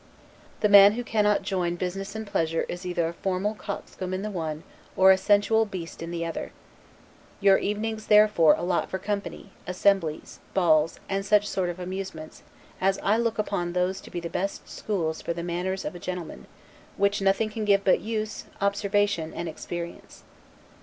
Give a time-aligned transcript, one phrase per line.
[0.61, 4.31] The man who cannot join business and pleasure is either a formal coxcomb in the
[4.31, 4.63] one,
[4.97, 6.51] or a sensual beast in the other.
[7.39, 12.41] Your evenings I therefore allot for company, assemblies, balls, and such sort of amusements,
[12.81, 15.99] as I look upon those to be the best schools for the manners of a
[15.99, 16.47] gentleman;
[16.97, 20.23] which nothing can give but use, observation, and experience.